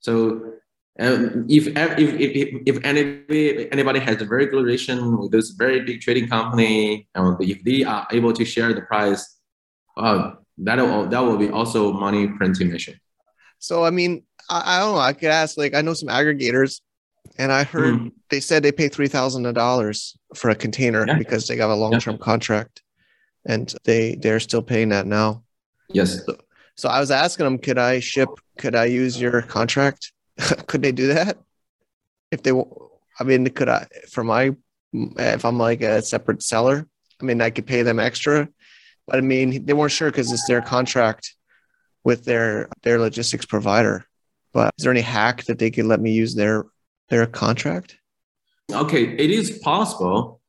[0.00, 0.54] So
[0.98, 5.80] um, if, if if if anybody anybody has a very good relation with this very
[5.82, 9.38] big trading company, and if they are able to share the price,
[9.96, 12.98] uh, that will that will be also money printing machine.
[13.58, 15.00] So I mean, I, I don't know.
[15.00, 15.56] I could ask.
[15.56, 16.80] Like, I know some aggregators,
[17.38, 18.12] and I heard Mhm.
[18.30, 21.18] they said they pay three thousand dollars for a container Yeah.
[21.18, 22.82] because they got a long term contract,
[23.46, 25.44] and they they're still paying that now.
[25.88, 26.20] Yes.
[26.76, 28.28] So I was asking them, could I ship?
[28.60, 30.12] Could I use your contract?
[30.66, 31.38] could they do that?
[32.30, 32.52] If they,
[33.18, 34.54] I mean, could I for my
[34.92, 36.86] if I'm like a separate seller?
[37.20, 38.50] I mean, I could pay them extra,
[39.06, 41.34] but I mean, they weren't sure because it's their contract
[42.04, 44.04] with their their logistics provider.
[44.52, 46.66] But is there any hack that they could let me use their
[47.08, 47.96] their contract?
[48.70, 50.42] Okay, it is possible,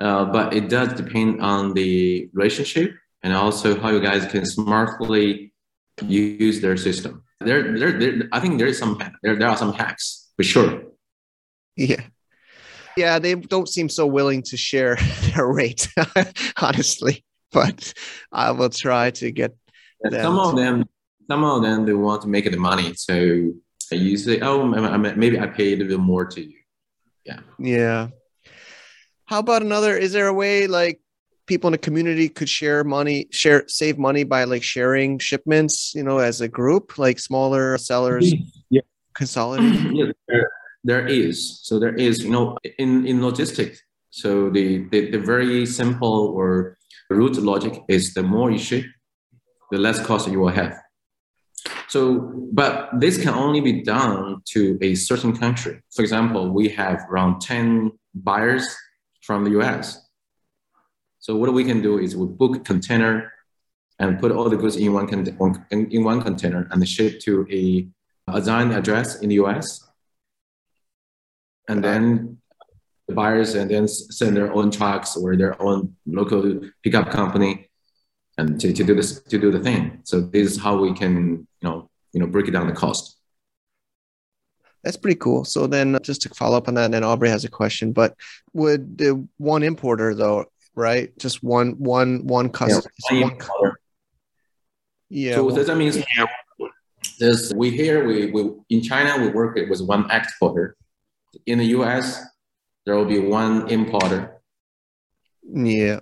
[0.00, 5.52] uh, but it does depend on the relationship and also how you guys can smartly
[6.08, 7.22] use their system.
[7.44, 10.82] There, there, there I think there is some there, there are some hacks for sure.
[11.76, 12.02] Yeah.
[12.96, 14.96] Yeah, they don't seem so willing to share
[15.34, 15.88] their rate,
[16.60, 17.24] honestly.
[17.50, 17.94] But
[18.30, 19.54] I will try to get
[20.00, 20.84] Them some of them,
[21.30, 22.94] some of them, they want to make the money.
[22.94, 23.14] So
[23.90, 26.58] you say, oh, maybe I pay a little bit more to you.
[27.24, 27.40] Yeah.
[27.58, 28.08] Yeah.
[29.26, 29.96] How about another?
[29.96, 31.00] Is there a way like
[31.46, 36.02] people in the community could share money, share, save money by like sharing shipments, you
[36.02, 38.44] know, as a group, like smaller sellers mm-hmm.
[38.70, 38.82] Yeah.
[39.14, 39.92] consolidate?
[39.94, 40.50] Yes, there,
[40.84, 41.60] there is.
[41.62, 43.82] So there is, you know, in, in logistics.
[44.10, 46.76] So the, the, the very simple or
[47.10, 48.84] root logic is the more you ship,
[49.70, 50.78] the less cost you will have.
[51.88, 55.80] So, but this can only be done to a certain country.
[55.94, 58.66] For example, we have around 10 buyers
[59.22, 59.98] from the US.
[61.22, 63.32] So what we can do is we book container
[64.00, 67.86] and put all the goods in one, con- in one container and ship to a
[68.26, 69.88] assigned address in the US.
[71.68, 72.38] And then
[73.06, 77.70] the buyers and then send their own trucks or their own local pickup company
[78.36, 80.00] and to, to do this to do the thing.
[80.02, 83.16] So this is how we can you know you know break it down the cost.
[84.82, 85.44] That's pretty cool.
[85.44, 87.92] So then, just to follow up on that, and then Aubrey has a question.
[87.92, 88.16] But
[88.52, 91.16] would the one importer though, right?
[91.18, 92.82] Just one, one, one customer.
[93.10, 93.72] one, cu-
[95.08, 95.34] yeah.
[95.34, 95.98] so well- that means
[97.18, 100.76] there's we here we, we in China we work it with one exporter.
[101.46, 102.22] In the US,
[102.84, 104.40] there will be one importer.
[105.42, 106.00] yeah.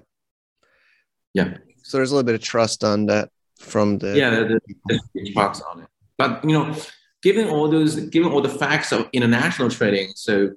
[1.35, 1.59] Yeah.
[1.83, 4.17] So there's a little bit of trust on that from the.
[4.17, 5.89] yeah, the, the, the on it.
[6.19, 6.77] But you know,
[7.23, 10.51] given all those, given all the facts of international trading, so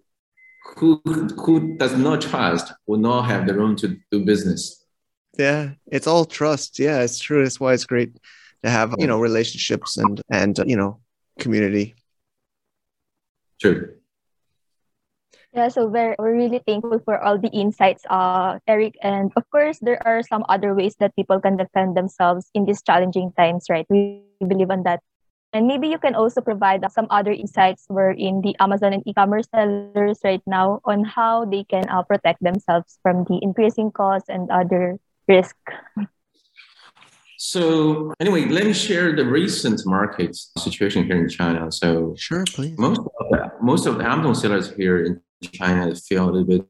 [0.78, 4.86] who who does not trust will not have the room to do business.
[5.38, 6.80] Yeah, it's all trust.
[6.80, 7.43] Yeah, it's true.
[7.43, 8.15] That's why it's great
[8.63, 10.99] to have you know relationships and and you know
[11.39, 11.95] community.
[13.60, 13.95] True.
[15.54, 18.97] Yeah, so we're, we're really thankful for all the insights, uh, Eric.
[19.04, 22.82] And of course, there are some other ways that people can defend themselves in these
[22.82, 23.86] challenging times, right?
[23.88, 25.02] We believe on that.
[25.54, 30.20] And maybe you can also provide some other insights wherein the Amazon and e-commerce sellers
[30.24, 34.98] right now on how they can uh, protect themselves from the increasing costs and other
[35.28, 35.56] risk.
[37.38, 41.72] So anyway, let me share the recent market situation here in China.
[41.72, 42.78] So sure, please.
[42.80, 46.66] Most of the, most of the Amazon sellers here in China feel a little bit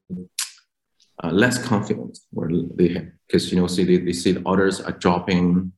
[1.24, 4.92] uh, less confident, where they because you know see they, they see the orders are
[4.94, 5.72] dropping,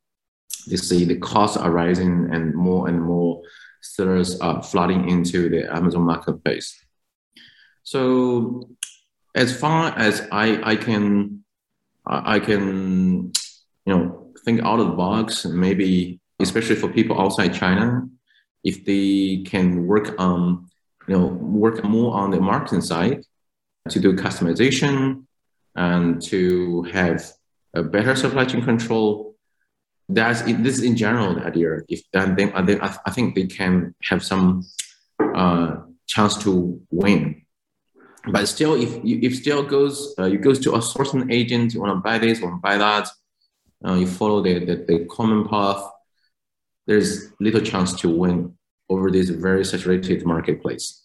[0.67, 3.41] they see the costs are rising, and more and more
[3.81, 6.75] sellers are flooding into the Amazon marketplace.
[7.83, 8.69] So
[9.35, 11.43] as far as I I can
[12.07, 13.31] I can
[13.85, 18.07] you know think out of the box maybe especially for people outside China
[18.63, 20.67] if they can work on
[21.07, 23.23] you know work more on the marketing side
[23.89, 25.25] to do customization
[25.75, 27.23] and to have
[27.75, 29.34] a better supply chain control
[30.07, 34.23] that's this is in general the idea if then they, I think they can have
[34.23, 34.63] some
[35.19, 37.45] uh, chance to win
[38.27, 41.95] but still, if if still goes, uh, you goes to a sourcing agent, you want
[41.95, 43.07] to buy this, want to buy that,
[43.85, 45.83] uh, you follow the, the, the common path,
[46.87, 48.57] there's little chance to win
[48.89, 51.03] over this very saturated marketplace.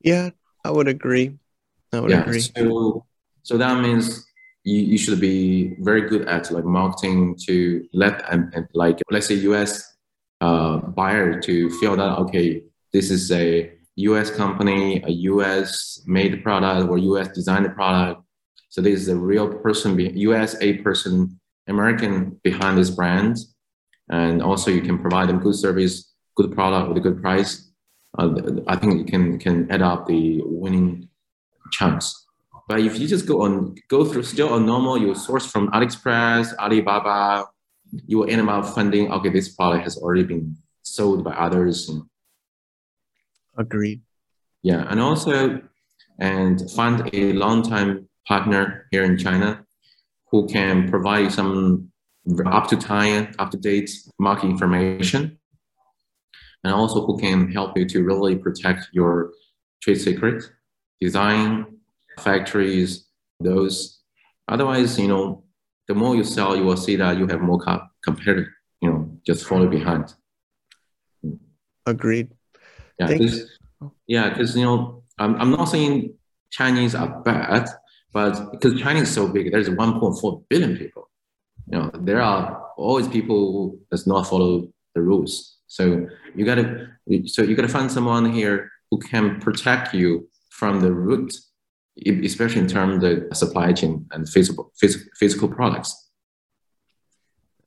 [0.00, 0.30] Yeah,
[0.64, 1.38] I would agree.
[1.92, 2.40] I would yeah, agree.
[2.40, 3.06] So,
[3.42, 4.26] so that means
[4.68, 9.26] you, you should be very good at like marketing to let and, and like let's
[9.26, 9.96] say US
[10.42, 16.90] uh, buyer to feel that okay, this is a US company, a US made product
[16.90, 18.22] or US designed product.
[18.68, 23.38] So this is a real person, US a person, American behind this brand.
[24.10, 27.70] And also you can provide them good service, good product with a good price.
[28.18, 28.34] Uh,
[28.66, 31.08] I think you can, can add up the winning
[31.72, 32.27] chance.
[32.68, 36.54] But if you just go on, go through still a normal, you source from AliExpress,
[36.58, 37.46] Alibaba,
[38.06, 41.90] you will end up finding, okay, this product has already been sold by others.
[43.56, 44.02] Agreed.
[44.62, 45.62] Yeah, and also,
[46.20, 49.64] and find a long-time partner here in China
[50.30, 51.90] who can provide some
[52.44, 55.38] up to time, up to date market information,
[56.64, 59.32] and also who can help you to really protect your
[59.80, 60.44] trade secret,
[61.00, 61.77] design,
[62.20, 63.06] factories,
[63.40, 64.00] those.
[64.48, 65.44] Otherwise, you know,
[65.86, 69.18] the more you sell, you will see that you have more co- competitor, you know,
[69.26, 70.12] just follow behind.
[71.86, 72.28] Agreed.
[72.98, 73.18] Yeah,
[74.06, 76.14] yeah, because you know, I'm, I'm not saying
[76.50, 77.68] Chinese are bad,
[78.12, 81.08] but because China is so big, there's 1.4 billion people.
[81.70, 85.58] You know, there are always people who does not follow the rules.
[85.66, 86.88] So you gotta,
[87.26, 91.32] so you gotta find someone here who can protect you from the root,
[92.06, 96.10] especially in terms of supply chain and physical physical, physical products.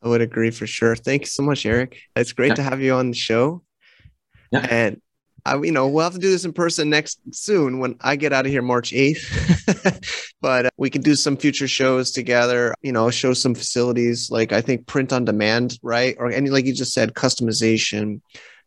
[0.03, 0.95] I would agree for sure.
[0.95, 1.99] Thank you so much, Eric.
[2.15, 2.55] It's great yeah.
[2.55, 3.61] to have you on the show.
[4.51, 4.65] Yeah.
[4.69, 5.01] And
[5.45, 8.33] I, you know, we'll have to do this in person next soon when I get
[8.33, 10.33] out of here March 8th.
[10.41, 14.51] but uh, we can do some future shows together, you know, show some facilities like
[14.51, 16.15] I think print on demand, right?
[16.19, 18.21] Or any, like you just said, customization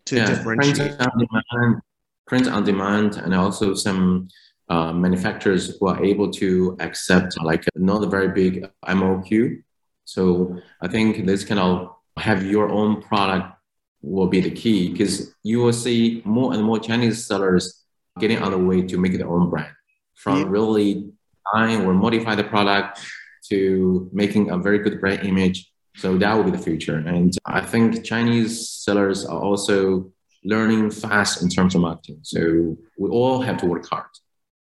[0.07, 0.77] to yeah, differentiate.
[0.77, 1.83] Print on demand,
[2.27, 4.29] print on demand, and also some
[4.69, 9.63] uh, manufacturers who are able to accept like not a very big MOQ.
[10.05, 13.55] So I think this kind of have your own product
[14.03, 17.85] will be the key because you will see more and more Chinese sellers
[18.21, 19.73] getting on the way to make their own brand
[20.15, 20.49] from yeah.
[20.49, 21.11] really
[21.53, 23.01] design or modify the product
[23.49, 25.71] to making a very good brand image.
[25.97, 26.97] So that will be the future.
[26.97, 30.13] And I think Chinese sellers are also
[30.45, 32.19] learning fast in terms of marketing.
[32.23, 34.07] So we all have to work hard.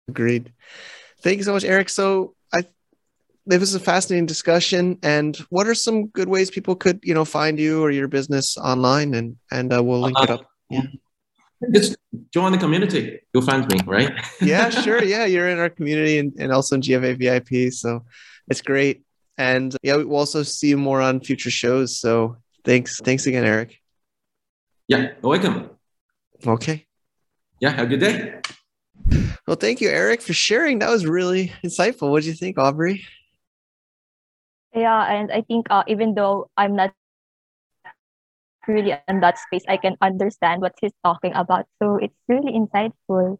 [0.07, 0.51] Agreed.
[1.21, 1.89] Thank you so much, Eric.
[1.89, 2.65] So I
[3.45, 4.97] this was a fascinating discussion.
[5.03, 8.57] And what are some good ways people could, you know, find you or your business
[8.57, 9.13] online?
[9.13, 10.45] And and uh, we'll link uh, it up.
[10.69, 10.83] Yeah.
[11.73, 11.95] Just
[12.33, 13.19] join the community.
[13.33, 14.11] You'll find me, right?
[14.41, 15.01] yeah, sure.
[15.03, 17.71] Yeah, you're in our community and, and also in GFA VIP.
[17.71, 18.03] So
[18.49, 19.03] it's great.
[19.37, 21.99] And yeah, we'll also see you more on future shows.
[21.99, 22.99] So thanks.
[22.99, 23.79] Thanks again, Eric.
[24.87, 25.69] Yeah, welcome.
[26.45, 26.85] Okay.
[27.59, 28.41] Yeah, have a good day.
[29.45, 30.79] Well, thank you, Eric, for sharing.
[30.79, 32.09] That was really insightful.
[32.11, 33.05] What do you think, Aubrey?
[34.73, 36.93] Yeah, and I think uh, even though I'm not
[38.67, 41.65] really in that space, I can understand what he's talking about.
[41.81, 43.37] So it's really insightful.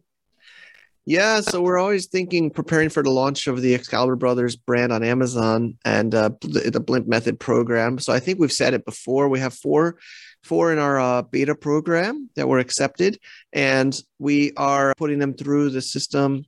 [1.06, 5.02] Yeah, so we're always thinking, preparing for the launch of the Excalibur Brothers brand on
[5.02, 7.98] Amazon and uh, the Blimp Method program.
[7.98, 9.28] So I think we've said it before.
[9.28, 9.98] We have four,
[10.44, 13.18] four in our uh, beta program that were accepted,
[13.52, 16.44] and we are putting them through the system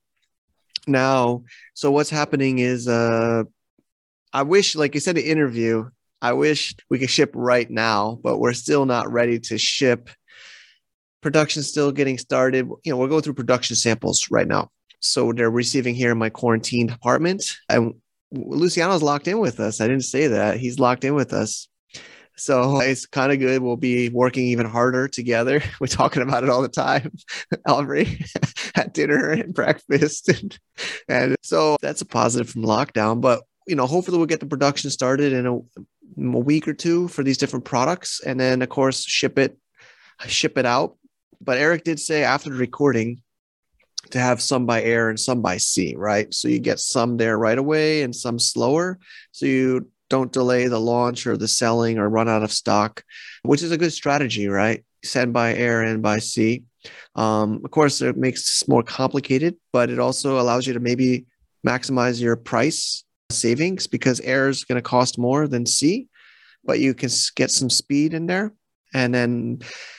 [0.87, 1.43] now.
[1.75, 3.45] So what's happening is uh,
[4.33, 5.89] I wish, like you said, the interview,
[6.21, 10.11] I wish we could ship right now, but we're still not ready to ship.
[11.23, 12.69] Production's still getting started.
[12.85, 14.71] You know, we're going through production samples right now.
[15.01, 17.45] So they're receiving here in my quarantine apartment.
[17.69, 17.95] And
[18.33, 19.81] Luciano's locked in with us.
[19.81, 20.59] I didn't say that.
[20.59, 21.69] He's locked in with us.
[22.37, 23.63] So it's kind of good.
[23.63, 25.63] We'll be working even harder together.
[25.81, 27.13] We're talking about it all the time,
[27.67, 28.25] Aubrey,
[28.75, 30.29] at dinner and breakfast.
[30.29, 30.59] And,
[31.09, 33.21] and so that's a positive from lockdown.
[33.21, 35.57] But, you know, hopefully we'll get the production started in a,
[36.17, 38.21] in a week or two for these different products.
[38.21, 39.57] And then, of course, ship it,
[40.27, 40.97] ship it out.
[41.41, 43.23] But Eric did say after the recording,
[44.11, 46.33] to have some by air and some by sea, right?
[46.33, 48.99] So you get some there right away and some slower.
[49.33, 53.03] So you don't delay the launch or the selling or run out of stock,
[53.43, 54.85] which is a good strategy, right?
[55.05, 56.65] Send by air and by sea.
[57.15, 61.27] Um, of course, it makes it more complicated, but it also allows you to maybe
[61.67, 66.09] maximize your price savings because air is going to cost more than sea,
[66.65, 68.53] but you can get some speed in there.
[68.95, 69.59] And then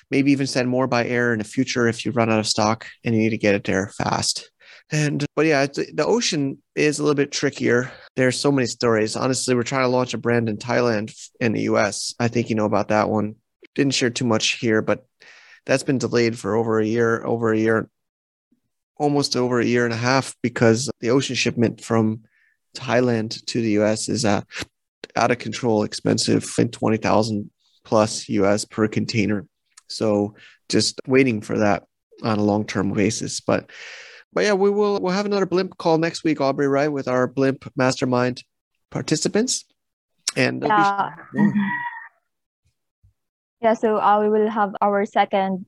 [0.09, 2.87] maybe even send more by air in the future if you run out of stock
[3.03, 4.49] and you need to get it there fast.
[4.91, 7.91] And but yeah, the ocean is a little bit trickier.
[8.15, 9.15] There's so many stories.
[9.15, 12.15] Honestly, we're trying to launch a brand in Thailand in the US.
[12.19, 13.35] I think you know about that one.
[13.75, 15.05] Didn't share too much here, but
[15.65, 17.89] that's been delayed for over a year, over a year,
[18.95, 22.21] almost over a year and a half because the ocean shipment from
[22.73, 24.41] Thailand to the US is uh,
[25.17, 27.49] out of control, expensive, and 20,000
[27.83, 29.45] plus US per container.
[29.89, 30.35] So
[30.69, 31.83] just waiting for that
[32.23, 33.41] on a long term basis.
[33.41, 33.69] But
[34.37, 36.93] but yeah, we will we'll have another blimp call next week, Aubrey, right?
[36.93, 38.45] With our blimp mastermind
[38.93, 39.65] participants.
[40.37, 41.09] And yeah.
[41.33, 41.57] Be-
[43.65, 45.65] yeah, so uh, we will have our second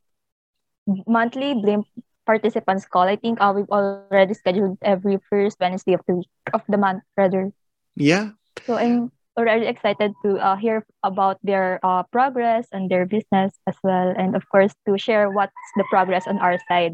[1.10, 1.90] monthly blimp
[2.30, 3.10] participants call.
[3.10, 7.02] I think uh, we've already scheduled every first Wednesday of the week of the month,
[7.18, 7.50] rather.
[7.96, 8.38] Yeah.
[8.68, 13.82] So I'm already excited to uh, hear about their uh, progress and their business as
[13.82, 16.94] well, and of course to share what's the progress on our side.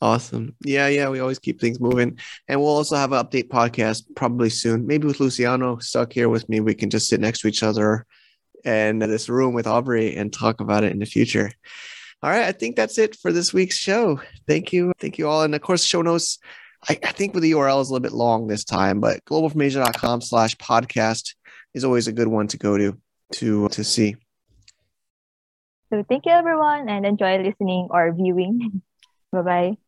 [0.00, 0.54] Awesome.
[0.64, 1.08] Yeah, yeah.
[1.08, 2.18] We always keep things moving.
[2.46, 4.86] And we'll also have an update podcast probably soon.
[4.86, 6.60] Maybe with Luciano stuck here with me.
[6.60, 8.06] We can just sit next to each other
[8.64, 11.50] in this room with Aubrey and talk about it in the future.
[12.22, 12.44] All right.
[12.44, 14.20] I think that's it for this week's show.
[14.46, 14.92] Thank you.
[15.00, 15.42] Thank you all.
[15.42, 16.38] And of course, show notes.
[16.88, 20.20] I, I think with the URL is a little bit long this time, but globalfromasia.com
[20.20, 21.34] slash podcast
[21.74, 22.96] is always a good one to go to
[23.32, 24.16] to to see.
[25.90, 28.82] So thank you everyone and enjoy listening or viewing.
[29.32, 29.87] bye bye.